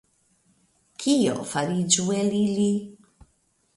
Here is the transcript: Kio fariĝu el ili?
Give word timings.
Kio 1.03 1.35
fariĝu 1.51 2.07
el 2.23 2.33
ili? 2.39 2.67